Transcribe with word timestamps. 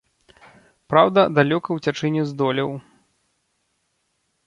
Праўда, 0.93 1.19
далёка 1.39 1.69
уцячы 1.81 2.07
не 2.17 2.23
здолеў. 2.33 2.71